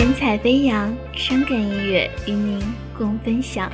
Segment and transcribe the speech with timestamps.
[0.00, 2.58] 神采飞扬，伤感音乐与您
[2.96, 3.70] 共分享。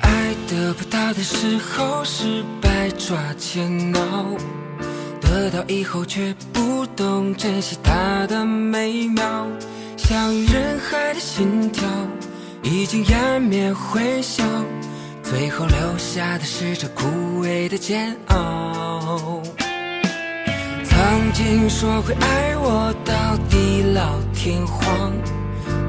[0.00, 4.00] 爱得不到的时候是百爪千挠，
[5.20, 9.46] 得到以后却不懂珍惜它的美妙。
[10.08, 11.86] 像人海的心跳，
[12.62, 14.42] 已经湮灭回响，
[15.22, 19.42] 最后留下的是这枯萎的煎熬。
[20.82, 25.12] 曾经说会爱我到地老天荒，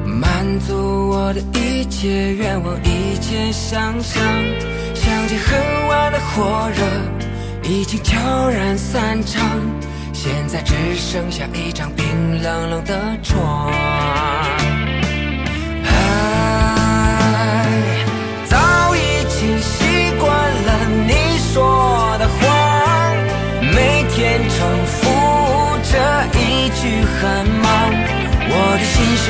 [0.04, 4.22] 满足我的一切愿望，一切想象。
[4.94, 6.84] 相见恨晚的火热，
[7.66, 9.48] 已经悄然散场。
[10.12, 12.04] 现在只剩下一张冰
[12.42, 13.72] 冷冷的床。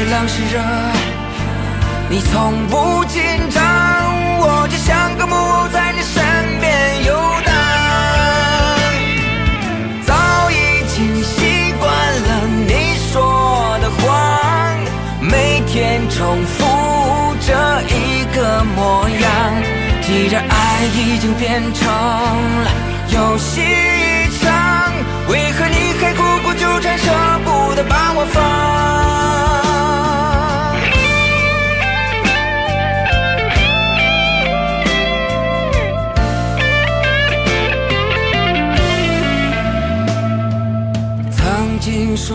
[0.01, 0.59] 是冷是热，
[2.09, 3.63] 你从不紧张，
[4.39, 6.25] 我就像个木偶在你身
[6.59, 7.13] 边游
[7.45, 7.53] 荡。
[10.07, 10.55] 早已
[10.89, 12.29] 经习惯了
[12.67, 14.79] 你说的谎，
[15.21, 17.53] 每天重复这
[17.95, 19.29] 一个模样。
[20.01, 21.87] 既然爱已经变成
[22.65, 22.71] 了
[23.11, 24.95] 游戏一场，
[25.29, 27.13] 为何你还苦苦纠缠，舍
[27.45, 28.60] 不得把我放？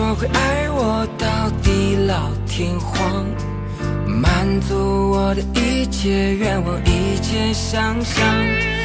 [0.08, 3.26] 我会爱我到地老天荒，
[4.06, 8.24] 满足我的一切愿望，一切想象。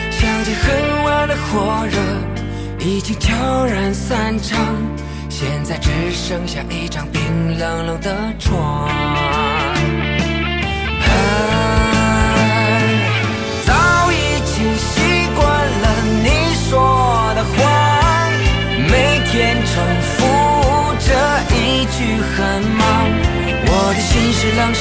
[0.09, 4.57] 想起很晚的火热，已经悄然散场，
[5.29, 7.21] 现在只剩下一张冰
[7.55, 8.89] 冷冷的床。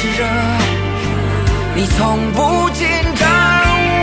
[0.01, 0.25] 心是冷是热，
[1.75, 3.29] 你从不紧张，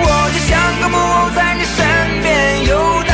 [0.03, 1.77] 我就像个木偶在你身
[2.21, 2.27] 边
[2.67, 2.71] 游
[3.03, 3.11] 荡。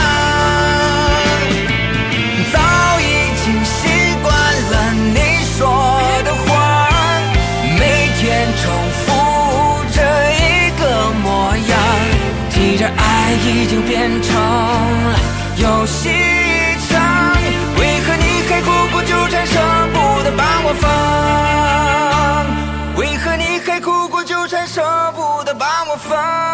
[2.52, 2.60] 早
[3.00, 3.02] 已
[3.42, 3.80] 经习
[4.22, 4.28] 惯
[4.72, 4.74] 了
[5.16, 5.18] 你
[5.56, 5.60] 说
[6.26, 6.52] 的谎，
[7.80, 7.82] 每
[8.20, 8.22] 天
[8.62, 8.64] 重
[9.00, 9.08] 复
[9.94, 9.98] 这
[10.36, 10.44] 一
[10.78, 10.84] 个
[11.24, 11.72] 模样。
[12.50, 13.02] 既然爱
[13.46, 15.20] 已经变成了
[15.56, 16.12] 游戏一
[16.92, 17.00] 场，
[17.80, 19.83] 为何你还苦苦纠缠，舍
[26.04, 26.53] 放？